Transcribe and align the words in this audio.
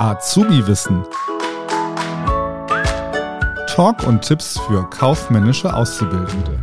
Azubi-Wissen. 0.00 1.04
Talk 3.66 4.06
und 4.06 4.22
Tipps 4.22 4.58
für 4.60 4.88
kaufmännische 4.88 5.74
Auszubildende. 5.74 6.58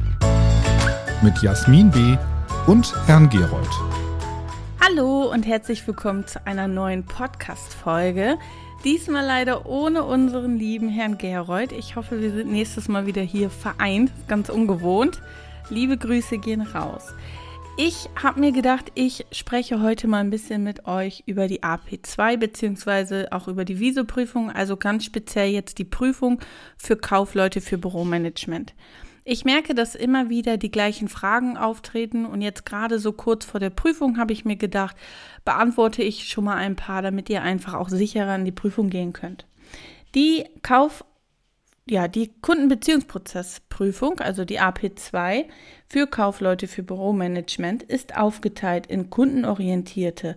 Mit 1.21 1.39
Jasmin 1.43 1.91
B. 1.91 2.17
und 2.65 2.91
Herrn 3.05 3.29
Gerold. 3.29 3.69
Hallo 4.83 5.31
und 5.31 5.45
herzlich 5.45 5.85
willkommen 5.85 6.25
zu 6.25 6.47
einer 6.47 6.67
neuen 6.67 7.05
Podcast-Folge. 7.05 8.39
Diesmal 8.83 9.23
leider 9.23 9.67
ohne 9.67 10.03
unseren 10.03 10.57
lieben 10.57 10.89
Herrn 10.89 11.19
Gerold. 11.19 11.73
Ich 11.73 11.95
hoffe, 11.95 12.19
wir 12.19 12.31
sind 12.31 12.51
nächstes 12.51 12.87
Mal 12.87 13.05
wieder 13.05 13.21
hier 13.21 13.51
vereint. 13.51 14.11
Ganz 14.27 14.49
ungewohnt. 14.49 15.21
Liebe 15.69 15.95
Grüße 15.95 16.39
gehen 16.39 16.61
raus. 16.63 17.13
Ich 17.79 18.09
habe 18.19 18.39
mir 18.39 18.51
gedacht, 18.51 18.91
ich 18.95 19.27
spreche 19.31 19.83
heute 19.83 20.07
mal 20.07 20.21
ein 20.21 20.31
bisschen 20.31 20.63
mit 20.63 20.87
euch 20.87 21.21
über 21.27 21.47
die 21.47 21.61
AP2 21.61 22.37
beziehungsweise 22.37 23.27
auch 23.31 23.47
über 23.47 23.65
die 23.65 23.79
Visoprüfung, 23.79 24.49
also 24.51 24.77
ganz 24.77 25.05
speziell 25.05 25.51
jetzt 25.51 25.77
die 25.77 25.83
Prüfung 25.83 26.39
für 26.75 26.97
Kaufleute 26.97 27.61
für 27.61 27.77
Büromanagement. 27.77 28.73
Ich 29.25 29.45
merke, 29.45 29.75
dass 29.75 29.93
immer 29.93 30.27
wieder 30.27 30.57
die 30.57 30.71
gleichen 30.71 31.07
Fragen 31.07 31.55
auftreten 31.55 32.25
und 32.25 32.41
jetzt 32.41 32.65
gerade 32.65 32.97
so 32.97 33.11
kurz 33.11 33.45
vor 33.45 33.59
der 33.59 33.69
Prüfung 33.69 34.17
habe 34.17 34.33
ich 34.33 34.43
mir 34.43 34.55
gedacht, 34.55 34.95
beantworte 35.45 36.01
ich 36.01 36.27
schon 36.27 36.45
mal 36.45 36.55
ein 36.55 36.75
paar, 36.75 37.03
damit 37.03 37.29
ihr 37.29 37.43
einfach 37.43 37.75
auch 37.75 37.89
sicherer 37.89 38.37
in 38.37 38.45
die 38.45 38.51
Prüfung 38.51 38.89
gehen 38.89 39.13
könnt. 39.13 39.45
Die 40.15 40.45
Kauf 40.63 41.05
ja, 41.89 42.07
die 42.07 42.31
Kundenbeziehungsprozessprüfung, 42.41 44.19
also 44.19 44.45
die 44.45 44.59
AP2 44.59 45.45
für 45.87 46.07
Kaufleute 46.07 46.67
für 46.67 46.83
Büromanagement, 46.83 47.83
ist 47.83 48.17
aufgeteilt 48.17 48.87
in 48.87 49.09
kundenorientierte 49.09 50.35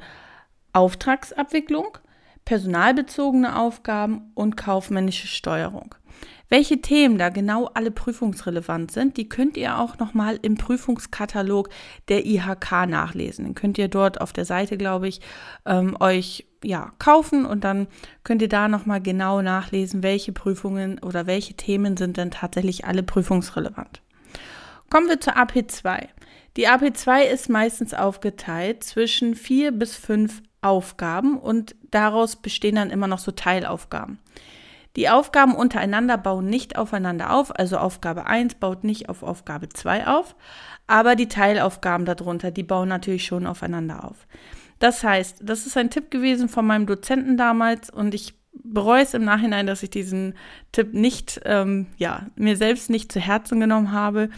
Auftragsabwicklung, 0.72 1.98
personalbezogene 2.44 3.58
Aufgaben 3.58 4.30
und 4.34 4.56
kaufmännische 4.56 5.26
Steuerung. 5.26 5.94
Welche 6.48 6.80
Themen 6.80 7.16
da 7.16 7.28
genau 7.28 7.66
alle 7.66 7.92
prüfungsrelevant 7.92 8.90
sind, 8.90 9.16
die 9.16 9.28
könnt 9.28 9.56
ihr 9.56 9.78
auch 9.78 9.98
nochmal 9.98 10.38
im 10.42 10.56
Prüfungskatalog 10.56 11.68
der 12.08 12.26
IHK 12.26 12.88
nachlesen. 12.88 13.44
Den 13.44 13.54
könnt 13.54 13.78
ihr 13.78 13.86
dort 13.86 14.20
auf 14.20 14.32
der 14.32 14.44
Seite, 14.44 14.76
glaube 14.76 15.06
ich, 15.06 15.20
ähm, 15.64 15.96
euch 16.00 16.49
ja, 16.64 16.92
kaufen 16.98 17.46
und 17.46 17.64
dann 17.64 17.86
könnt 18.24 18.42
ihr 18.42 18.48
da 18.48 18.68
nochmal 18.68 19.00
genau 19.00 19.42
nachlesen, 19.42 20.02
welche 20.02 20.32
Prüfungen 20.32 20.98
oder 20.98 21.26
welche 21.26 21.54
Themen 21.54 21.96
sind 21.96 22.16
denn 22.16 22.30
tatsächlich 22.30 22.84
alle 22.84 23.02
prüfungsrelevant. 23.02 24.02
Kommen 24.90 25.08
wir 25.08 25.20
zur 25.20 25.36
AP2. 25.36 26.08
Die 26.56 26.68
AP2 26.68 27.22
ist 27.22 27.48
meistens 27.48 27.94
aufgeteilt 27.94 28.82
zwischen 28.82 29.34
vier 29.34 29.70
bis 29.72 29.96
fünf 29.96 30.42
Aufgaben 30.62 31.38
und 31.38 31.76
daraus 31.90 32.36
bestehen 32.36 32.74
dann 32.74 32.90
immer 32.90 33.06
noch 33.06 33.20
so 33.20 33.30
Teilaufgaben. 33.30 34.18
Die 34.96 35.08
Aufgaben 35.08 35.54
untereinander 35.54 36.18
bauen 36.18 36.46
nicht 36.46 36.76
aufeinander 36.76 37.32
auf, 37.32 37.56
also 37.56 37.78
Aufgabe 37.78 38.26
1 38.26 38.56
baut 38.56 38.82
nicht 38.82 39.08
auf 39.08 39.22
Aufgabe 39.22 39.68
2 39.68 40.08
auf, 40.08 40.34
aber 40.88 41.14
die 41.14 41.28
Teilaufgaben 41.28 42.04
darunter, 42.04 42.50
die 42.50 42.64
bauen 42.64 42.88
natürlich 42.88 43.24
schon 43.24 43.46
aufeinander 43.46 44.04
auf. 44.04 44.26
Das 44.80 45.04
heißt, 45.04 45.42
das 45.42 45.66
ist 45.66 45.76
ein 45.76 45.90
Tipp 45.90 46.10
gewesen 46.10 46.48
von 46.48 46.66
meinem 46.66 46.86
Dozenten 46.86 47.36
damals 47.36 47.90
und 47.90 48.14
ich 48.14 48.34
bereue 48.52 49.02
es 49.02 49.14
im 49.14 49.24
Nachhinein, 49.24 49.66
dass 49.66 49.82
ich 49.82 49.90
diesen 49.90 50.34
Tipp 50.72 50.94
nicht, 50.94 51.40
ähm, 51.44 51.86
ja, 51.96 52.26
mir 52.34 52.56
selbst 52.56 52.90
nicht 52.90 53.12
zu 53.12 53.20
Herzen 53.20 53.60
genommen 53.60 53.92
habe. 53.92 54.30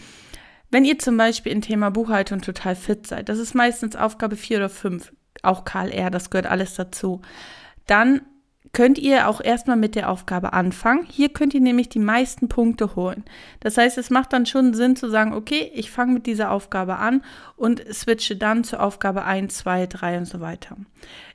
Wenn 0.69 0.85
ihr 0.85 0.99
zum 0.99 1.17
Beispiel 1.17 1.51
im 1.51 1.61
Thema 1.61 1.89
Buchhaltung 1.91 2.41
total 2.41 2.75
fit 2.75 3.07
seid, 3.07 3.29
das 3.29 3.39
ist 3.39 3.55
meistens 3.55 3.95
Aufgabe 3.95 4.35
4 4.35 4.57
oder 4.57 4.69
5, 4.69 5.13
auch 5.43 5.65
KLR, 5.65 6.09
das 6.09 6.29
gehört 6.29 6.47
alles 6.47 6.75
dazu, 6.75 7.21
dann 7.87 8.21
könnt 8.73 8.97
ihr 8.97 9.29
auch 9.29 9.39
erstmal 9.39 9.77
mit 9.77 9.93
der 9.93 10.09
Aufgabe 10.09 10.53
anfangen. 10.53 11.05
Hier 11.07 11.29
könnt 11.29 11.53
ihr 11.53 11.61
nämlich 11.61 11.89
die 11.89 11.99
meisten 11.99 12.49
Punkte 12.49 12.95
holen. 12.95 13.23
Das 13.59 13.77
heißt, 13.77 13.99
es 13.99 14.09
macht 14.09 14.33
dann 14.33 14.47
schon 14.47 14.73
Sinn 14.73 14.95
zu 14.95 15.09
sagen, 15.09 15.33
okay, 15.33 15.71
ich 15.75 15.91
fange 15.91 16.13
mit 16.13 16.25
dieser 16.25 16.51
Aufgabe 16.51 16.97
an 16.97 17.23
und 17.55 17.83
switche 17.93 18.35
dann 18.35 18.63
zur 18.63 18.81
Aufgabe 18.81 19.25
1, 19.25 19.55
2, 19.55 19.85
3 19.85 20.17
und 20.17 20.25
so 20.25 20.41
weiter. 20.41 20.75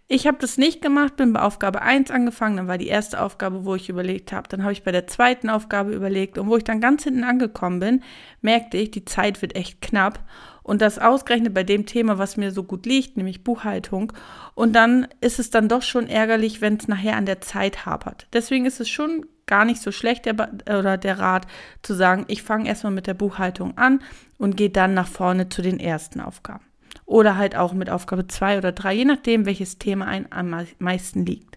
Ich 0.09 0.27
habe 0.27 0.39
das 0.41 0.59
nicht 0.59 0.83
gemacht, 0.83 1.17
bin 1.17 1.35
bei 1.35 1.43
Aufgabe 1.43 1.83
1 1.83 2.11
angefangen, 2.11 2.57
dann 2.57 2.67
war 2.67 2.79
die 2.79 2.89
erste 2.89 3.23
Aufgabe, 3.23 3.65
wo 3.65 3.75
ich 3.75 3.89
überlegt 3.89 4.33
habe. 4.33 4.49
Dann 4.49 4.63
habe 4.63 4.73
ich 4.73 4.83
bei 4.83 4.91
der 4.91 5.07
zweiten 5.07 5.49
Aufgabe 5.49 5.93
überlegt 5.93 6.39
und 6.39 6.49
wo 6.49 6.57
ich 6.57 6.65
dann 6.65 6.81
ganz 6.81 7.05
hinten 7.05 7.25
angekommen 7.25 7.79
bin, 7.79 8.03
merkte 8.41 8.79
ich, 8.79 8.91
die 8.91 9.05
Zeit 9.05 9.43
wird 9.43 9.55
echt 9.55 9.81
knapp 9.81 10.21
und 10.69 10.83
das 10.83 10.99
ausgerechnet 10.99 11.55
bei 11.55 11.65
dem 11.65 11.87
Thema, 11.87 12.19
was 12.19 12.37
mir 12.37 12.53
so 12.53 12.63
gut 12.63 12.85
liegt, 12.85 13.17
nämlich 13.17 13.43
Buchhaltung. 13.43 14.13
Und 14.55 14.75
dann 14.75 15.09
ist 15.23 15.39
es 15.39 15.49
dann 15.49 15.67
doch 15.67 15.81
schon 15.81 16.09
ärgerlich, 16.09 16.61
wenn 16.61 16.77
es 16.77 16.89
nachher 16.89 17.17
an 17.17 17.25
der 17.25 17.41
Zeit 17.41 17.87
hapert. 17.87 18.27
Deswegen 18.35 18.67
ist 18.67 18.79
es 18.79 18.87
schon 18.91 19.25
gar 19.47 19.65
nicht 19.65 19.81
so 19.81 19.93
schlecht, 19.93 20.27
der, 20.27 20.35
oder 20.67 20.99
der 20.99 21.19
Rat 21.19 21.47
zu 21.83 21.95
sagen, 21.95 22.27
ich 22.29 22.43
fange 22.43 22.69
erstmal 22.69 22.93
mit 22.93 23.07
der 23.07 23.15
Buchhaltung 23.15 23.79
an 23.79 24.03
und 24.37 24.59
gehe 24.59 24.69
dann 24.69 24.93
nach 24.93 25.09
vorne 25.09 25.49
zu 25.49 25.63
den 25.63 25.81
ersten 25.81 26.21
Aufgaben. 26.21 26.67
Oder 27.07 27.39
halt 27.39 27.57
auch 27.57 27.73
mit 27.73 27.89
Aufgabe 27.89 28.29
2 28.29 28.59
oder 28.59 28.73
3, 28.73 28.93
je 28.93 29.05
nachdem, 29.07 29.47
welches 29.47 29.79
Thema 29.79 30.05
ein 30.05 30.31
am 30.31 30.55
meisten 30.79 31.25
liegt. 31.25 31.57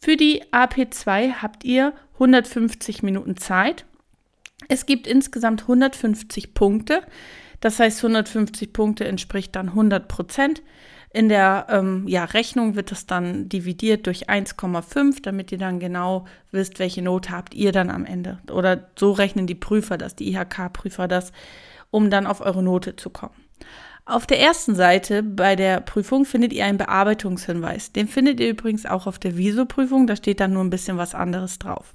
Für 0.00 0.16
die 0.16 0.42
AP2 0.50 1.34
habt 1.34 1.62
ihr 1.62 1.92
150 2.14 3.04
Minuten 3.04 3.36
Zeit. 3.36 3.84
Es 4.66 4.86
gibt 4.86 5.06
insgesamt 5.06 5.62
150 5.62 6.52
Punkte. 6.54 7.02
Das 7.60 7.78
heißt, 7.78 7.98
150 7.98 8.72
Punkte 8.72 9.06
entspricht 9.06 9.56
dann 9.56 9.70
100 9.70 10.08
Prozent. 10.08 10.62
In 11.10 11.28
der 11.28 11.66
ähm, 11.70 12.06
ja, 12.06 12.24
Rechnung 12.24 12.76
wird 12.76 12.90
das 12.90 13.06
dann 13.06 13.48
dividiert 13.48 14.06
durch 14.06 14.28
1,5, 14.28 15.22
damit 15.22 15.50
ihr 15.50 15.58
dann 15.58 15.80
genau 15.80 16.26
wisst, 16.52 16.78
welche 16.78 17.02
Note 17.02 17.30
habt 17.30 17.54
ihr 17.54 17.72
dann 17.72 17.90
am 17.90 18.04
Ende. 18.04 18.38
Oder 18.50 18.90
so 18.98 19.12
rechnen 19.12 19.46
die 19.46 19.54
Prüfer 19.54 19.96
das, 19.96 20.16
die 20.16 20.32
IHK-Prüfer 20.32 21.08
das, 21.08 21.32
um 21.90 22.10
dann 22.10 22.26
auf 22.26 22.42
eure 22.42 22.62
Note 22.62 22.94
zu 22.96 23.08
kommen. 23.08 23.34
Auf 24.04 24.26
der 24.26 24.40
ersten 24.40 24.74
Seite 24.74 25.22
bei 25.22 25.56
der 25.56 25.80
Prüfung 25.80 26.24
findet 26.24 26.52
ihr 26.52 26.64
einen 26.66 26.78
Bearbeitungshinweis. 26.78 27.92
Den 27.92 28.06
findet 28.08 28.40
ihr 28.40 28.50
übrigens 28.50 28.84
auch 28.84 29.06
auf 29.06 29.18
der 29.18 29.36
Viso-Prüfung, 29.36 30.06
da 30.06 30.16
steht 30.16 30.40
dann 30.40 30.52
nur 30.52 30.64
ein 30.64 30.70
bisschen 30.70 30.98
was 30.98 31.14
anderes 31.14 31.58
drauf. 31.58 31.92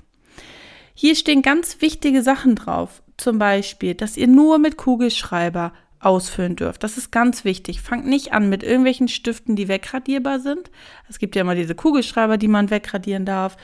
Hier 0.96 1.16
stehen 1.16 1.42
ganz 1.42 1.82
wichtige 1.82 2.22
Sachen 2.24 2.56
drauf. 2.56 3.03
Zum 3.18 3.40
Beispiel, 3.40 3.96
dass 3.96 4.18
ihr 4.18 4.28
nur 4.28 4.58
mit 4.58 4.78
Kugelschreiber 4.78 5.74
ausfüllen 6.00 6.56
dürft. 6.56 6.84
Das 6.84 6.98
ist 6.98 7.12
ganz 7.12 7.46
wichtig. 7.46 7.82
Fangt 7.82 8.06
nicht 8.06 8.34
an 8.34 8.50
mit 8.50 8.64
irgendwelchen 8.64 9.08
Stiften, 9.08 9.56
die 9.56 9.68
wegradierbar 9.68 10.40
sind. 10.40 10.70
Es 11.10 11.20
gibt 11.20 11.36
ja 11.36 11.42
immer 11.42 11.56
diese 11.56 11.76
Kugelschreiber, 11.76 12.38
die 12.38 12.48
man 12.48 12.70
wegradieren 12.70 13.26
darf. 13.26 13.58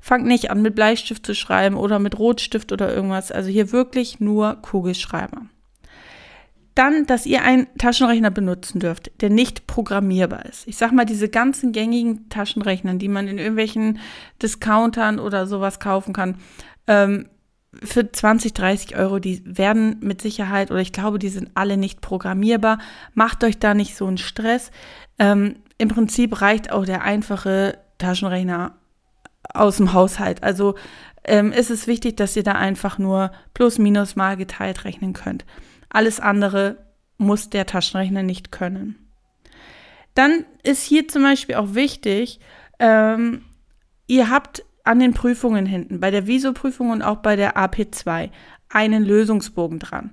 Fangt 0.00 0.26
nicht 0.26 0.50
an 0.50 0.62
mit 0.62 0.74
Bleistift 0.74 1.24
zu 1.24 1.34
schreiben 1.34 1.76
oder 1.76 1.98
mit 1.98 2.18
Rotstift 2.18 2.72
oder 2.72 2.94
irgendwas. 2.94 3.32
Also 3.32 3.48
hier 3.48 3.72
wirklich 3.72 4.20
nur 4.20 4.56
Kugelschreiber. 4.56 5.42
Dann, 6.74 7.06
dass 7.06 7.24
ihr 7.24 7.42
einen 7.42 7.68
Taschenrechner 7.78 8.30
benutzen 8.30 8.80
dürft, 8.80 9.10
der 9.22 9.30
nicht 9.30 9.66
programmierbar 9.66 10.44
ist. 10.44 10.68
Ich 10.68 10.76
sag 10.76 10.92
mal, 10.92 11.06
diese 11.06 11.30
ganzen 11.30 11.72
gängigen 11.72 12.28
Taschenrechner, 12.28 12.94
die 12.96 13.08
man 13.08 13.28
in 13.28 13.38
irgendwelchen 13.38 13.98
Discountern 14.42 15.18
oder 15.18 15.46
sowas 15.46 15.80
kaufen 15.80 16.12
kann, 16.12 16.36
ähm, 16.86 17.30
für 17.82 18.10
20, 18.10 18.54
30 18.54 18.96
Euro, 18.96 19.18
die 19.18 19.42
werden 19.44 19.98
mit 20.00 20.22
Sicherheit, 20.22 20.70
oder 20.70 20.80
ich 20.80 20.92
glaube, 20.92 21.18
die 21.18 21.28
sind 21.28 21.50
alle 21.54 21.76
nicht 21.76 22.00
programmierbar. 22.00 22.78
Macht 23.14 23.44
euch 23.44 23.58
da 23.58 23.74
nicht 23.74 23.96
so 23.96 24.06
einen 24.06 24.18
Stress. 24.18 24.70
Ähm, 25.18 25.56
Im 25.78 25.88
Prinzip 25.88 26.40
reicht 26.40 26.70
auch 26.70 26.84
der 26.84 27.02
einfache 27.02 27.78
Taschenrechner 27.98 28.76
aus 29.52 29.76
dem 29.76 29.92
Haushalt. 29.92 30.42
Also 30.42 30.74
ähm, 31.24 31.52
ist 31.52 31.70
es 31.70 31.86
wichtig, 31.86 32.16
dass 32.16 32.36
ihr 32.36 32.42
da 32.42 32.52
einfach 32.52 32.98
nur 32.98 33.32
plus 33.52 33.78
minus 33.78 34.16
mal 34.16 34.36
geteilt 34.36 34.84
rechnen 34.84 35.12
könnt. 35.12 35.44
Alles 35.88 36.20
andere 36.20 36.76
muss 37.18 37.50
der 37.50 37.66
Taschenrechner 37.66 38.22
nicht 38.22 38.52
können. 38.52 38.96
Dann 40.14 40.44
ist 40.62 40.82
hier 40.82 41.08
zum 41.08 41.22
Beispiel 41.22 41.56
auch 41.56 41.74
wichtig, 41.74 42.40
ähm, 42.78 43.42
ihr 44.06 44.30
habt 44.30 44.64
an 44.86 45.00
den 45.00 45.14
Prüfungen 45.14 45.66
hinten, 45.66 46.00
bei 46.00 46.10
der 46.10 46.26
Visoprüfung 46.26 46.90
und 46.90 47.02
auch 47.02 47.18
bei 47.18 47.36
der 47.36 47.56
AP2, 47.56 48.30
einen 48.68 49.04
Lösungsbogen 49.04 49.78
dran. 49.78 50.10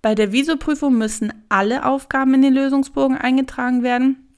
Bei 0.00 0.14
der 0.14 0.32
Visoprüfung 0.32 0.98
müssen 0.98 1.32
alle 1.48 1.86
Aufgaben 1.86 2.34
in 2.34 2.42
den 2.42 2.54
Lösungsbogen 2.54 3.16
eingetragen 3.16 3.82
werden 3.82 4.28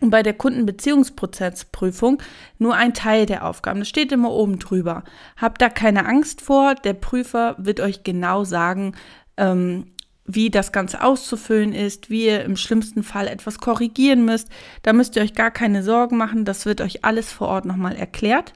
und 0.00 0.10
bei 0.10 0.22
der 0.22 0.34
Kundenbeziehungsprozessprüfung 0.34 2.22
nur 2.58 2.74
ein 2.74 2.94
Teil 2.94 3.26
der 3.26 3.46
Aufgaben. 3.46 3.80
Das 3.80 3.88
steht 3.88 4.12
immer 4.12 4.30
oben 4.30 4.58
drüber. 4.58 5.04
Habt 5.36 5.60
da 5.60 5.68
keine 5.68 6.06
Angst 6.06 6.40
vor. 6.40 6.74
Der 6.74 6.94
Prüfer 6.94 7.54
wird 7.58 7.80
euch 7.80 8.02
genau 8.02 8.44
sagen, 8.44 8.94
ähm, 9.36 9.86
wie 10.26 10.50
das 10.50 10.72
Ganze 10.72 11.02
auszufüllen 11.02 11.72
ist, 11.72 12.08
wie 12.08 12.26
ihr 12.26 12.44
im 12.44 12.56
schlimmsten 12.56 13.02
Fall 13.02 13.28
etwas 13.28 13.58
korrigieren 13.58 14.24
müsst. 14.24 14.48
Da 14.82 14.92
müsst 14.92 15.16
ihr 15.16 15.22
euch 15.22 15.34
gar 15.34 15.50
keine 15.50 15.82
Sorgen 15.82 16.16
machen. 16.16 16.44
Das 16.44 16.66
wird 16.66 16.80
euch 16.80 17.04
alles 17.04 17.32
vor 17.32 17.48
Ort 17.48 17.66
nochmal 17.66 17.94
erklärt. 17.94 18.54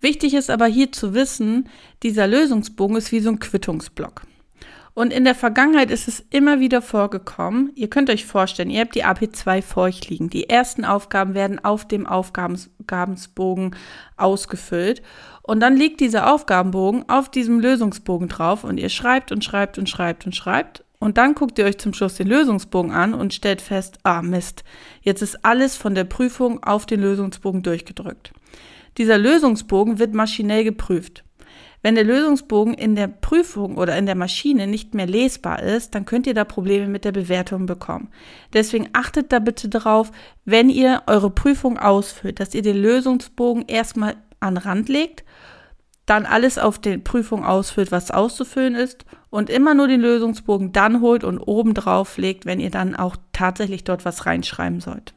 Wichtig 0.00 0.34
ist 0.34 0.50
aber 0.50 0.66
hier 0.66 0.92
zu 0.92 1.14
wissen, 1.14 1.68
dieser 2.02 2.26
Lösungsbogen 2.26 2.96
ist 2.96 3.12
wie 3.12 3.20
so 3.20 3.30
ein 3.30 3.38
Quittungsblock. 3.38 4.22
Und 4.94 5.12
in 5.12 5.24
der 5.24 5.34
Vergangenheit 5.34 5.90
ist 5.90 6.08
es 6.08 6.24
immer 6.30 6.58
wieder 6.58 6.82
vorgekommen. 6.82 7.70
Ihr 7.74 7.88
könnt 7.88 8.10
euch 8.10 8.26
vorstellen, 8.26 8.70
ihr 8.70 8.80
habt 8.80 8.94
die 8.94 9.04
AP2 9.04 9.62
vor 9.62 9.84
euch 9.84 10.08
liegen. 10.08 10.30
Die 10.30 10.50
ersten 10.50 10.84
Aufgaben 10.84 11.34
werden 11.34 11.64
auf 11.64 11.86
dem 11.86 12.06
Aufgabensbogen 12.06 13.76
ausgefüllt. 14.16 15.02
Und 15.42 15.60
dann 15.60 15.76
liegt 15.76 16.00
dieser 16.00 16.32
Aufgabenbogen 16.32 17.08
auf 17.08 17.30
diesem 17.30 17.60
Lösungsbogen 17.60 18.28
drauf 18.28 18.64
und 18.64 18.78
ihr 18.78 18.88
schreibt 18.88 19.32
und 19.32 19.44
schreibt 19.44 19.78
und 19.78 19.88
schreibt 19.88 20.26
und 20.26 20.34
schreibt. 20.34 20.84
Und 20.98 21.16
dann 21.16 21.34
guckt 21.34 21.58
ihr 21.58 21.64
euch 21.64 21.78
zum 21.78 21.94
Schluss 21.94 22.16
den 22.16 22.28
Lösungsbogen 22.28 22.92
an 22.92 23.14
und 23.14 23.32
stellt 23.32 23.62
fest, 23.62 23.98
ah 24.02 24.20
Mist, 24.20 24.64
jetzt 25.00 25.22
ist 25.22 25.44
alles 25.44 25.76
von 25.76 25.94
der 25.94 26.04
Prüfung 26.04 26.62
auf 26.62 26.84
den 26.84 27.00
Lösungsbogen 27.00 27.62
durchgedrückt. 27.62 28.32
Dieser 29.00 29.16
Lösungsbogen 29.16 29.98
wird 29.98 30.12
maschinell 30.12 30.62
geprüft. 30.62 31.24
Wenn 31.80 31.94
der 31.94 32.04
Lösungsbogen 32.04 32.74
in 32.74 32.96
der 32.96 33.06
Prüfung 33.06 33.78
oder 33.78 33.96
in 33.96 34.04
der 34.04 34.14
Maschine 34.14 34.66
nicht 34.66 34.92
mehr 34.92 35.06
lesbar 35.06 35.62
ist, 35.62 35.94
dann 35.94 36.04
könnt 36.04 36.26
ihr 36.26 36.34
da 36.34 36.44
Probleme 36.44 36.86
mit 36.86 37.06
der 37.06 37.12
Bewertung 37.12 37.64
bekommen. 37.64 38.10
Deswegen 38.52 38.90
achtet 38.92 39.32
da 39.32 39.38
bitte 39.38 39.70
drauf, 39.70 40.12
wenn 40.44 40.68
ihr 40.68 41.04
eure 41.06 41.30
Prüfung 41.30 41.78
ausfüllt, 41.78 42.40
dass 42.40 42.54
ihr 42.54 42.60
den 42.60 42.76
Lösungsbogen 42.76 43.64
erstmal 43.68 44.16
an 44.38 44.58
Rand 44.58 44.90
legt, 44.90 45.24
dann 46.04 46.26
alles 46.26 46.58
auf 46.58 46.78
die 46.78 46.98
Prüfung 46.98 47.42
ausfüllt, 47.42 47.92
was 47.92 48.10
auszufüllen 48.10 48.74
ist 48.74 49.06
und 49.30 49.48
immer 49.48 49.72
nur 49.72 49.88
den 49.88 50.02
Lösungsbogen 50.02 50.72
dann 50.72 51.00
holt 51.00 51.24
und 51.24 51.38
oben 51.38 51.72
drauf 51.72 52.18
legt, 52.18 52.44
wenn 52.44 52.60
ihr 52.60 52.70
dann 52.70 52.94
auch 52.94 53.16
tatsächlich 53.32 53.82
dort 53.82 54.04
was 54.04 54.26
reinschreiben 54.26 54.80
sollt. 54.80 55.14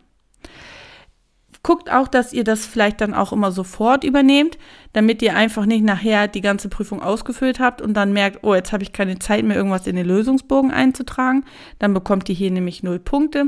Guckt 1.65 1.89
auch, 1.89 2.09
dass 2.09 2.33
ihr 2.33 2.43
das 2.43 2.65
vielleicht 2.65 2.99
dann 2.99 3.13
auch 3.13 3.31
immer 3.31 3.53
sofort 3.53 4.03
übernehmt, 4.03 4.57
damit 4.91 5.21
ihr 5.21 5.33
einfach 5.33 5.65
nicht 5.65 5.85
nachher 5.85 6.27
die 6.27 6.41
ganze 6.41 6.67
Prüfung 6.67 7.01
ausgefüllt 7.01 7.61
habt 7.61 7.81
und 7.81 7.93
dann 7.93 8.11
merkt, 8.11 8.39
oh, 8.43 8.53
jetzt 8.53 8.73
habe 8.73 8.83
ich 8.83 8.91
keine 8.91 9.17
Zeit 9.19 9.45
mehr, 9.45 9.55
irgendwas 9.55 9.87
in 9.87 9.95
den 9.95 10.05
Lösungsbogen 10.05 10.71
einzutragen. 10.71 11.45
Dann 11.79 11.93
bekommt 11.93 12.27
ihr 12.27 12.35
hier 12.35 12.51
nämlich 12.51 12.83
null 12.83 12.99
Punkte. 12.99 13.45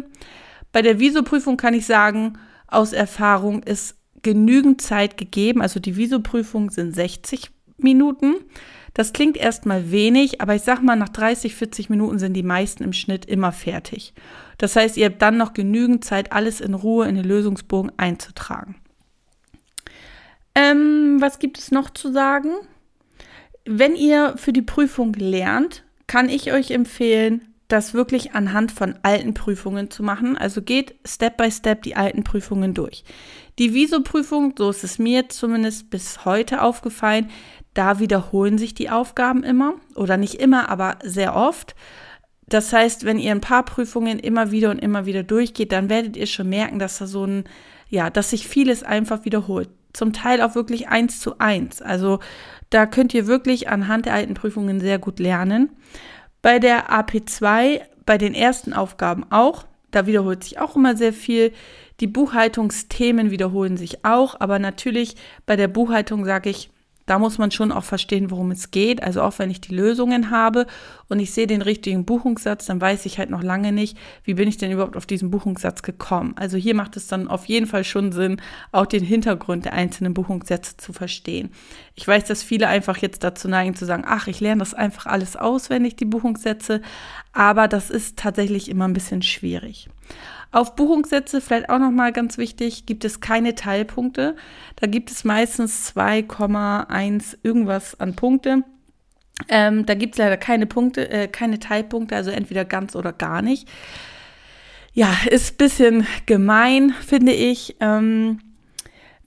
Bei 0.72 0.82
der 0.82 1.00
Visoprüfung 1.00 1.58
kann 1.58 1.74
ich 1.74 1.86
sagen, 1.86 2.38
aus 2.68 2.94
Erfahrung 2.94 3.64
ist 3.64 3.98
genügend 4.22 4.82
Zeit 4.82 5.18
gegeben. 5.18 5.62
Also 5.62 5.82
die 5.82 5.98
Visoprüfung 5.98 6.72
sind 6.72 6.96
60 6.96 7.52
Minuten. 7.77 8.36
Das 8.94 9.12
klingt 9.12 9.36
erstmal 9.36 9.92
wenig, 9.92 10.39
aber 10.39 10.56
ich 10.56 10.62
sag 10.62 10.81
mal, 10.81 10.95
nach 10.95 11.10
30, 11.10 11.56
40 11.56 11.89
Minuten 11.89 12.18
sind 12.18 12.33
die 12.33 12.44
meisten 12.44 12.83
im 12.83 12.94
Schnitt 12.94 13.25
immer 13.25 13.51
fertig. 13.51 14.13
Das 14.57 14.75
heißt, 14.75 14.95
ihr 14.95 15.07
habt 15.07 15.22
dann 15.22 15.38
noch 15.38 15.54
genügend 15.54 16.06
Zeit, 16.06 16.31
alles 16.31 16.62
in 16.62 16.74
Ruhe 16.74 17.07
in 17.07 17.16
den 17.16 17.25
Lösungsbogen 17.25 17.92
einzutragen. 17.98 18.75
Ähm, 20.56 21.18
was 21.19 21.39
gibt 21.39 21.57
es 21.57 21.72
noch 21.72 21.89
zu 21.89 22.12
sagen? 22.12 22.51
Wenn 23.66 23.95
ihr 23.95 24.36
für 24.38 24.54
die 24.54 24.62
Prüfung 24.62 25.12
lernt, 25.13 25.83
kann 26.07 26.30
ich 26.30 26.54
euch 26.54 26.71
empfehlen, 26.71 27.54
das 27.68 27.94
wirklich 27.94 28.33
anhand 28.33 28.71
von 28.71 28.95
alten 29.01 29.33
Prüfungen 29.33 29.89
zu 29.89 30.04
machen. 30.04 30.38
Also 30.38 30.62
geht 30.62 30.95
Step 31.04 31.38
by 31.38 31.51
Step 31.51 31.81
die 31.81 31.95
alten 31.95 32.24
Prüfungen 32.24 32.74
durch. 32.74 33.04
Die 33.57 33.74
Viso-Prüfung, 33.74 34.54
so 34.57 34.69
ist 34.69 34.83
es 34.83 35.00
mir 35.00 35.30
zumindest 35.30 35.89
bis 35.89 36.25
heute 36.25 36.62
aufgefallen, 36.62 37.30
da 37.75 38.00
wiederholen 38.00 38.57
sich 38.57 38.74
die 38.74 38.89
Aufgaben 38.89 39.44
immer 39.44 39.75
oder 39.95 40.18
nicht 40.18 40.36
immer, 40.36 40.69
aber 40.69 40.98
sehr 41.04 41.36
oft. 41.36 41.75
Das 42.48 42.72
heißt, 42.74 43.06
wenn 43.06 43.19
ihr 43.19 43.31
ein 43.31 43.42
paar 43.42 43.63
Prüfungen 43.63 44.18
immer 44.18 44.51
wieder 44.51 44.72
und 44.72 44.80
immer 44.80 45.06
wieder 45.06 45.24
durchgeht, 45.24 45.72
dann 45.72 45.89
werdet 45.89 46.16
ihr 46.16 46.25
schon 46.25 46.50
merken, 46.50 46.80
dass 46.80 46.98
da 46.98 47.06
so 47.06 47.25
ein, 47.25 47.44
ja, 47.89 48.10
dass 48.10 48.30
sich 48.30 48.48
vieles 48.48 48.83
einfach 48.83 49.25
wiederholt. 49.25 49.69
Zum 49.94 50.13
Teil 50.13 50.42
auch 50.42 50.56
wirklich 50.56 50.88
eins 50.88 51.19
zu 51.19 51.39
eins. 51.39 51.81
Also 51.81 52.19
da 52.69 52.86
könnt 52.86 53.13
ihr 53.13 53.27
wirklich 53.27 53.69
anhand 53.69 54.06
der 54.06 54.13
alten 54.13 54.33
Prüfungen 54.36 54.80
sehr 54.80 55.00
gut 55.00 55.19
lernen. 55.19 55.69
Bei 56.42 56.60
der 56.60 56.92
AP2, 56.92 57.81
bei 58.06 58.18
den 58.18 58.33
ersten 58.33 58.74
Aufgaben 58.74 59.25
auch, 59.31 59.66
da 59.92 60.06
wiederholt 60.06 60.44
sich 60.44 60.60
auch 60.60 60.75
immer 60.75 60.95
sehr 60.95 61.13
viel. 61.13 61.51
Die 62.00 62.07
Buchhaltungsthemen 62.07 63.31
wiederholen 63.31 63.78
sich 63.78 64.06
auch, 64.06 64.39
aber 64.39 64.60
natürlich 64.60 65.16
bei 65.45 65.56
der 65.56 65.69
Buchhaltung 65.69 66.25
sage 66.25 66.50
ich, 66.50 66.69
da 67.06 67.19
muss 67.19 67.38
man 67.38 67.52
schon 67.52 67.72
auch 67.72 67.84
verstehen, 67.84 68.31
worum 68.31 68.52
es 68.52 68.72
geht. 68.72 69.04
Also 69.04 69.22
auch 69.22 69.38
wenn 69.38 69.52
ich 69.52 69.62
die 69.62 69.75
Lösungen 69.75 70.31
habe 70.31 70.66
und 71.07 71.19
ich 71.19 71.31
sehe 71.31 71.48
den 71.48 71.62
richtigen 71.62 72.06
Buchungssatz, 72.06 72.66
dann 72.66 72.81
weiß 72.81 73.06
ich 73.06 73.19
halt 73.19 73.30
noch 73.30 73.44
lange 73.44 73.72
nicht, 73.72 73.98
wie 74.24 74.34
bin 74.34 74.48
ich 74.48 74.57
denn 74.57 74.72
überhaupt 74.72 74.98
auf 74.98 75.06
diesen 75.06 75.30
Buchungssatz 75.30 75.84
gekommen. 75.84 76.34
Also 76.36 76.57
hier 76.57 76.74
macht 76.74 76.98
es 76.98 77.07
dann 77.07 77.28
auf 77.28 77.46
jeden 77.46 77.68
Fall 77.68 77.84
schon 77.84 78.12
Sinn, 78.12 78.42
auch 78.72 78.88
den 78.88 79.04
Hintergrund 79.04 79.66
der 79.66 79.74
einzelnen 79.74 80.13
Buchungssätze 80.13 80.78
zu 80.78 80.94
verstehen. 80.94 81.52
Ich 81.96 82.07
weiß, 82.07 82.25
dass 82.25 82.44
viele 82.44 82.68
einfach 82.68 82.98
jetzt 82.98 83.24
dazu 83.24 83.48
neigen 83.48 83.75
zu 83.75 83.86
sagen, 83.86 84.04
ach, 84.06 84.28
ich 84.28 84.40
lerne 84.40 84.60
das 84.60 84.74
einfach 84.74 85.06
alles 85.06 85.36
auswendig, 85.36 85.96
die 85.96 86.06
Buchungssätze, 86.06 86.81
aber 87.34 87.68
das 87.68 87.90
ist 87.90 88.18
tatsächlich 88.18 88.69
immer 88.69 88.88
ein 88.88 88.94
bisschen 88.94 89.22
schwierig. 89.22 89.90
Auf 90.56 90.78
Buchungssätze 90.78 91.42
vielleicht 91.42 91.69
auch 91.69 91.80
nochmal 91.80 92.13
ganz 92.13 92.38
wichtig, 92.38 92.86
gibt 92.86 93.04
es 93.04 93.19
keine 93.19 93.56
Teilpunkte. 93.56 94.38
Da 94.78 94.88
gibt 94.88 95.12
es 95.12 95.25
meistens 95.25 95.94
2,1 95.94 97.40
irgendwas 97.44 98.00
an 98.00 98.16
Punkte. 98.16 98.63
Ähm, 99.50 99.86
da 99.86 99.96
gibt 99.96 100.16
es 100.16 100.19
leider 100.19 100.38
keine 100.38 100.66
Punkte, 100.66 101.10
äh, 101.10 101.28
keine 101.28 101.60
Teilpunkte, 101.60 102.16
also 102.16 102.31
entweder 102.31 102.63
ganz 102.63 102.96
oder 102.96 103.12
gar 103.12 103.42
nicht. 103.42 103.68
Ja, 104.94 105.13
ist 105.30 105.56
ein 105.56 105.57
bisschen 105.57 106.07
gemein, 106.25 106.94
finde 107.06 107.34
ich. 107.34 107.75
Ähm, 107.81 108.40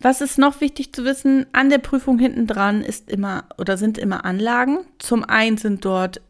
was 0.00 0.22
ist 0.22 0.38
noch 0.38 0.62
wichtig 0.62 0.94
zu 0.94 1.04
wissen? 1.04 1.44
An 1.52 1.68
der 1.68 1.76
Prüfung 1.76 2.18
hinten 2.18 2.46
dran 2.46 2.80
ist 2.80 3.10
immer 3.10 3.44
oder 3.58 3.76
sind 3.76 3.98
immer 3.98 4.24
Anlagen. 4.24 4.78
Zum 4.98 5.24
einen 5.24 5.58
sind 5.58 5.84
dort 5.84 6.22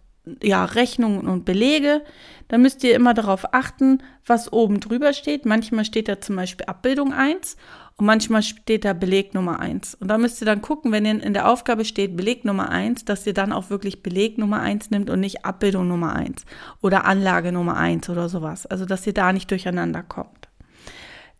ja, 0.42 0.64
Rechnungen 0.64 1.26
und 1.26 1.44
Belege, 1.44 2.02
dann 2.48 2.62
müsst 2.62 2.82
ihr 2.84 2.94
immer 2.94 3.14
darauf 3.14 3.54
achten, 3.54 4.02
was 4.26 4.52
oben 4.52 4.80
drüber 4.80 5.12
steht. 5.12 5.46
Manchmal 5.46 5.84
steht 5.84 6.08
da 6.08 6.20
zum 6.20 6.36
Beispiel 6.36 6.66
Abbildung 6.66 7.12
1 7.12 7.56
und 7.96 8.06
manchmal 8.06 8.42
steht 8.42 8.84
da 8.84 8.92
Beleg 8.92 9.34
Nummer 9.34 9.60
1. 9.60 9.96
Und 9.96 10.08
da 10.08 10.18
müsst 10.18 10.40
ihr 10.40 10.46
dann 10.46 10.62
gucken, 10.62 10.92
wenn 10.92 11.04
in 11.04 11.34
der 11.34 11.48
Aufgabe 11.48 11.84
steht 11.84 12.16
Beleg 12.16 12.44
Nummer 12.44 12.70
1, 12.70 13.04
dass 13.04 13.26
ihr 13.26 13.34
dann 13.34 13.52
auch 13.52 13.70
wirklich 13.70 14.02
Beleg 14.02 14.38
Nummer 14.38 14.60
1 14.60 14.90
nimmt 14.90 15.10
und 15.10 15.20
nicht 15.20 15.44
Abbildung 15.44 15.88
Nummer 15.88 16.14
1 16.14 16.44
oder 16.80 17.04
Anlage 17.04 17.52
Nummer 17.52 17.76
1 17.76 18.08
oder 18.08 18.28
sowas. 18.28 18.66
Also, 18.66 18.84
dass 18.84 19.06
ihr 19.06 19.14
da 19.14 19.32
nicht 19.32 19.50
durcheinander 19.50 20.02
kommt. 20.02 20.48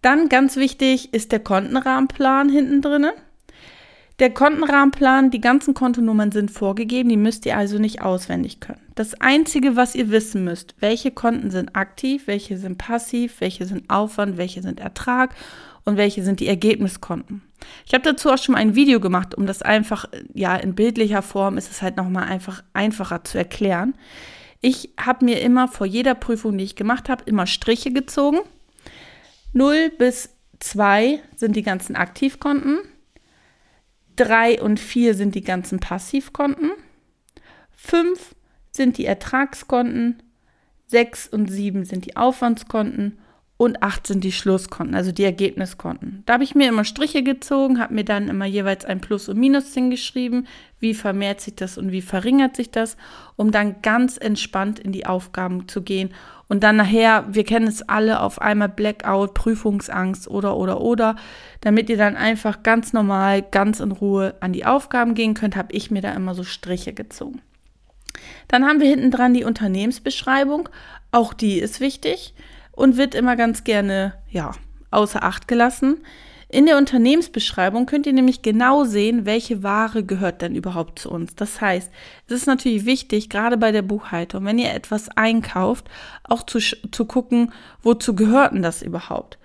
Dann 0.03 0.29
ganz 0.29 0.57
wichtig 0.57 1.15
ist 1.15 1.33
der 1.33 1.41
Kontenrahmenplan 1.41 2.49
hinten 2.49 2.83
drinnen. 2.83 3.13
Der 4.19 4.31
Kontenrahmenplan, 4.31 5.31
die 5.31 5.41
ganzen 5.41 5.75
Kontonummern 5.75 6.33
sind 6.33 6.51
vorgegeben, 6.51 7.09
die 7.09 7.17
müsst 7.17 7.47
ihr 7.47 7.57
also 7.57 7.79
nicht 7.79 8.03
auswendig 8.03 8.59
können. 8.59 8.81
Das 8.97 9.21
Einzige, 9.21 9.77
was 9.77 9.95
ihr 9.95 10.11
wissen 10.11 10.45
müsst, 10.45 10.75
welche 10.81 11.13
Konten 11.13 11.53
sind 11.53 11.77
aktiv, 11.77 12.27
welche 12.27 12.59
sind 12.59 12.79
passiv, 12.79 13.41
welche 13.41 13.65
sind 13.67 13.89
Aufwand, 13.89 14.37
welche 14.37 14.61
sind 14.61 14.81
Ertrag 14.81 15.37
und 15.85 15.97
welche 15.97 16.25
sind 16.25 16.41
die 16.41 16.49
Ergebniskonten. 16.49 17.43
Ich 17.87 17.95
habe 17.95 18.03
dazu 18.03 18.31
auch 18.31 18.39
schon 18.39 18.55
mal 18.55 18.59
ein 18.59 18.75
Video 18.75 18.99
gemacht, 18.99 19.37
um 19.37 19.47
das 19.47 19.63
einfach, 19.63 20.07
ja, 20.35 20.57
in 20.57 20.75
bildlicher 20.75 21.23
Form 21.23 21.57
ist 21.57 21.71
es 21.71 21.81
halt 21.81 21.97
nochmal 21.97 22.25
einfach 22.25 22.65
einfacher 22.73 23.23
zu 23.23 23.39
erklären. 23.39 23.95
Ich 24.61 24.91
habe 25.01 25.25
mir 25.25 25.41
immer 25.41 25.69
vor 25.69 25.87
jeder 25.87 26.17
Prüfung, 26.17 26.59
die 26.59 26.65
ich 26.65 26.75
gemacht 26.75 27.09
habe, 27.09 27.23
immer 27.27 27.47
Striche 27.47 27.93
gezogen. 27.93 28.39
0 29.53 29.93
bis 29.97 30.31
2 30.59 31.21
sind 31.37 31.55
die 31.55 31.63
ganzen 31.63 31.95
Aktivkonten. 31.95 32.79
3 34.19 34.61
und 34.61 34.81
4 34.81 35.15
sind 35.15 35.35
die 35.35 35.45
ganzen 35.45 35.81
Passivkonten. 35.81 36.73
5 37.77 38.35
sind 38.71 38.99
die 38.99 39.07
Ertragskonten. 39.07 40.23
6 40.87 41.29
und 41.29 41.51
7 41.51 41.85
sind 41.85 42.07
die 42.07 42.17
Aufwandskonten 42.17 43.19
und 43.59 43.83
8 43.83 44.07
sind 44.07 44.25
die 44.25 44.33
Schlusskonten, 44.33 44.95
also 44.95 45.13
die 45.13 45.25
Ergebniskonten. 45.25 46.23
Da 46.25 46.35
habe 46.35 46.45
ich 46.45 46.55
mir 46.55 46.69
immer 46.69 46.85
Striche 46.85 47.23
gezogen, 47.23 47.81
habe 47.81 47.93
mir 47.93 48.05
dann 48.05 48.29
immer 48.29 48.47
jeweils 48.47 48.85
ein 48.85 49.01
Plus- 49.01 49.29
und 49.29 49.39
Minus 49.39 49.75
hingeschrieben, 49.75 50.47
wie 50.79 50.95
vermehrt 50.95 51.41
sich 51.41 51.57
das 51.57 51.77
und 51.77 51.93
wie 51.93 52.01
verringert 52.01 52.57
sich 52.57 52.71
das, 52.71 52.97
um 53.37 53.51
dann 53.51 53.83
ganz 53.83 54.17
entspannt 54.17 54.79
in 54.79 54.93
die 54.93 55.07
Aufgaben 55.07 55.69
zu 55.69 55.83
gehen 55.83 56.15
und 56.49 56.63
dann 56.63 56.77
nachher, 56.77 57.27
wir 57.29 57.45
kennen 57.45 57.69
es 57.69 57.89
alle, 57.89 58.21
auf 58.21 58.41
einmal 58.41 58.69
Blackout, 58.69 59.35
Prüfungsangst 59.35 60.29
oder 60.29 60.57
oder 60.57 60.81
oder, 60.81 61.17
damit 61.61 61.91
ihr 61.91 61.99
dann 61.99 62.17
einfach 62.17 62.63
ganz 62.63 62.93
normal, 62.93 63.43
ganz 63.43 63.81
in 63.81 63.93
Ruhe 63.93 64.35
an 64.41 64.53
die 64.53 64.65
Aufgaben 64.65 65.15
gehen 65.15 65.35
könnt, 65.35 65.57
habe 65.57 65.73
ich 65.73 65.91
mir 65.91 66.01
da 66.01 66.13
immer 66.13 66.35
so 66.35 66.45
Striche 66.45 66.95
gezogen. 66.95 67.43
Dann 68.49 68.65
haben 68.65 68.81
wir 68.81 68.89
hinten 68.89 69.11
dran 69.11 69.35
die 69.35 69.45
Unternehmensbeschreibung, 69.45 70.69
auch 71.13 71.35
die 71.35 71.59
ist 71.59 71.81
wichtig 71.81 72.35
und 72.73 72.97
wird 72.97 73.15
immer 73.15 73.37
ganz 73.37 73.65
gerne, 73.65 74.15
ja, 74.31 74.53
außer 74.91 75.23
Acht 75.23 75.49
gelassen. 75.49 75.99
In 76.51 76.65
der 76.65 76.79
Unternehmensbeschreibung 76.79 77.85
könnt 77.85 78.07
ihr 78.07 78.15
nämlich 78.15 78.41
genau 78.41 78.85
sehen, 78.85 79.27
welche 79.27 79.63
Ware 79.63 80.03
gehört 80.03 80.41
denn 80.41 80.55
überhaupt 80.55 80.99
zu 80.99 81.11
uns. 81.11 81.35
Das 81.35 81.61
heißt, 81.61 81.93
es 82.27 82.33
ist 82.33 82.47
natürlich 82.47 82.87
wichtig, 82.87 83.29
gerade 83.29 83.59
bei 83.59 83.71
der 83.71 83.83
Buchhaltung, 83.83 84.47
wenn 84.47 84.59
ihr 84.59 84.73
etwas 84.73 85.11
einkauft, 85.11 85.91
auch 86.25 86.43
zu, 86.43 86.59
zu 86.59 87.05
gucken, 87.05 87.53
wozu 87.83 88.15
gehört 88.17 88.55
denn 88.55 88.63
das 88.63 88.81
überhaupt. 88.81 89.39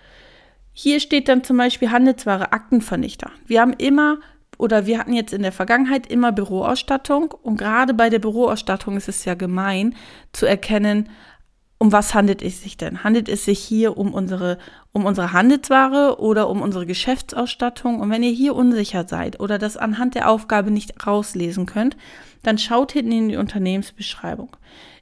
Hier 0.71 1.01
steht 1.01 1.27
dann 1.27 1.43
zum 1.43 1.57
Beispiel 1.57 1.91
Handelsware 1.91 2.53
Aktenvernichter. 2.53 3.31
Wir 3.45 3.59
haben 3.59 3.73
immer 3.73 4.19
oder 4.57 4.85
wir 4.85 4.97
hatten 4.97 5.13
jetzt 5.13 5.33
in 5.33 5.41
der 5.41 5.51
Vergangenheit 5.51 6.07
immer 6.07 6.31
Büroausstattung 6.31 7.33
und 7.43 7.57
gerade 7.57 7.93
bei 7.93 8.09
der 8.09 8.19
Büroausstattung 8.19 8.95
ist 8.95 9.09
es 9.09 9.25
ja 9.25 9.33
gemein 9.33 9.95
zu 10.31 10.45
erkennen, 10.45 11.09
um 11.83 11.91
was 11.91 12.13
handelt 12.13 12.41
es 12.41 12.61
sich 12.61 12.77
denn? 12.77 13.03
Handelt 13.03 13.27
es 13.27 13.43
sich 13.43 13.59
hier 13.59 13.97
um 13.97 14.13
unsere, 14.13 14.57
um 14.93 15.03
unsere 15.03 15.33
Handelsware 15.33 16.17
oder 16.17 16.47
um 16.47 16.61
unsere 16.61 16.85
Geschäftsausstattung? 16.85 17.99
Und 17.99 18.09
wenn 18.09 18.23
ihr 18.23 18.31
hier 18.31 18.55
unsicher 18.55 19.05
seid 19.05 19.41
oder 19.41 19.57
das 19.57 19.75
anhand 19.75 20.15
der 20.15 20.29
Aufgabe 20.29 20.71
nicht 20.71 21.05
rauslesen 21.05 21.65
könnt, 21.65 21.97
dann 22.41 22.57
schaut 22.57 22.93
hinten 22.93 23.11
in 23.11 23.27
die 23.27 23.35
Unternehmensbeschreibung. 23.35 24.55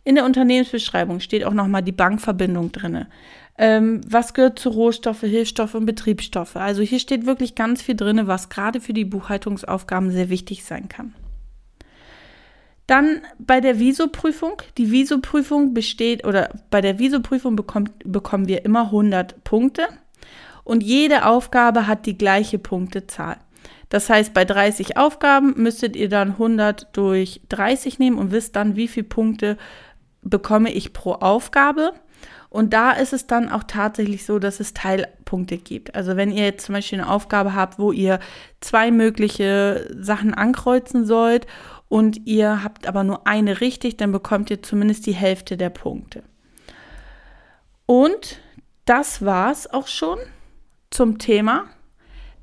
In 0.04 0.16
der 0.16 0.26
Unternehmensbeschreibung 0.26 1.20
steht 1.20 1.44
auch 1.44 1.54
nochmal 1.54 1.84
die 1.84 1.92
Bankverbindung 1.92 2.72
drinne. 2.72 3.10
Ähm, 3.60 4.02
was 4.08 4.34
gehört 4.34 4.58
zu 4.58 4.70
Rohstoffe, 4.70 5.22
Hilfsstoffe 5.22 5.76
und 5.76 5.86
Betriebsstoffe? 5.86 6.56
Also 6.56 6.82
hier 6.82 6.98
steht 6.98 7.28
wirklich 7.28 7.54
ganz 7.54 7.84
viel 7.84 7.96
drinne, 7.96 8.26
was 8.26 8.50
gerade 8.50 8.82
für 8.82 8.94
die 8.94 9.06
Buchhaltungsaufgaben 9.06 10.10
sehr 10.10 10.32
wichtig 10.32 10.64
sein 10.64 10.90
kann. 10.90 11.14
Dann 12.92 13.22
bei 13.40 13.62
der 13.62 13.80
Visoprüfung. 13.80 14.62
Die 14.78 14.92
Visoprüfung 14.92 15.74
besteht 15.74 16.28
oder 16.28 16.50
bei 16.70 16.82
der 16.82 17.00
Visoprüfung 17.00 17.56
bekommen 17.56 18.48
wir 18.50 18.66
immer 18.66 18.88
100 18.88 19.46
Punkte 19.46 19.84
und 20.66 20.84
jede 20.84 21.26
Aufgabe 21.26 21.88
hat 21.88 22.06
die 22.06 22.18
gleiche 22.18 22.60
Punktezahl. 22.60 23.38
Das 23.88 24.10
heißt, 24.10 24.34
bei 24.34 24.44
30 24.44 24.98
Aufgaben 24.98 25.54
müsstet 25.56 25.96
ihr 25.96 26.10
dann 26.10 26.32
100 26.32 26.90
durch 26.92 27.40
30 27.48 27.98
nehmen 27.98 28.18
und 28.18 28.34
wisst 28.34 28.58
dann, 28.58 28.76
wie 28.76 28.90
viele 28.90 29.08
Punkte 29.08 29.58
bekomme 30.22 30.74
ich 30.74 30.92
pro 30.92 31.14
Aufgabe. 31.14 31.94
Und 32.50 32.74
da 32.74 32.92
ist 32.92 33.14
es 33.14 33.26
dann 33.26 33.48
auch 33.48 33.64
tatsächlich 33.64 34.26
so, 34.26 34.38
dass 34.38 34.60
es 34.60 34.74
Teilpunkte 34.74 35.58
gibt. 35.58 35.96
Also 35.96 36.18
wenn 36.18 36.34
ihr 36.34 36.44
jetzt 36.44 36.66
zum 36.66 36.76
Beispiel 36.76 37.00
eine 37.00 37.10
Aufgabe 37.10 37.56
habt, 37.56 37.80
wo 37.80 37.94
ihr 37.94 38.20
zwei 38.60 38.92
mögliche 38.92 39.88
Sachen 39.98 40.34
ankreuzen 40.34 41.06
sollt 41.06 41.48
und 41.92 42.26
ihr 42.26 42.64
habt 42.64 42.88
aber 42.88 43.04
nur 43.04 43.28
eine 43.28 43.60
richtig, 43.60 43.98
dann 43.98 44.14
bekommt 44.14 44.50
ihr 44.50 44.64
zumindest 44.64 45.06
die 45.06 45.14
Hälfte 45.14 45.58
der 45.58 45.70
Punkte. 45.70 46.24
Und 47.86 48.40
das 48.86 49.26
war's 49.26 49.68
auch 49.68 49.88
schon 49.88 50.18
zum 50.90 51.18
Thema 51.18 51.66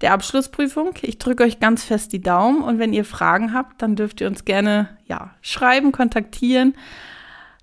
der 0.03 0.13
Abschlussprüfung. 0.13 0.91
Ich 1.01 1.17
drücke 1.17 1.45
euch 1.45 1.61
ganz 1.61 1.83
fest 1.83 2.13
die 2.13 2.21
Daumen 2.21 2.61
und 2.61 2.79
wenn 2.79 2.93
ihr 2.93 3.07
Fragen 3.07 3.55
habt, 3.55 3.81
dann 3.81 3.97
dürft 3.97 4.21
ihr 4.21 4.27
uns 4.27 4.45
gerne 4.45 4.99
ja, 5.07 5.31
schreiben, 5.41 5.93
kontaktieren. 5.93 6.75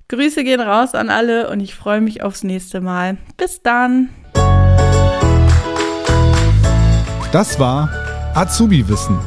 Grüße 0.08 0.44
gehen 0.44 0.62
raus 0.62 0.96
an 0.96 1.12
alle 1.12 1.52
und 1.52 1.60
ich 1.60 1.76
freue 1.76 2.02
mich 2.02 2.24
aufs 2.24 2.42
nächste 2.42 2.82
Mal. 2.82 3.18
Bis 3.38 3.62
dann. 3.62 4.10
Das 7.32 7.60
war 7.60 7.92
Azubi 8.34 8.90
Wissen 8.90 9.20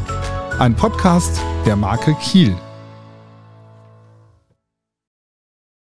ein 0.58 0.74
Podcast 0.74 1.40
der 1.66 1.76
Marke 1.76 2.14
Kiel. 2.14 2.56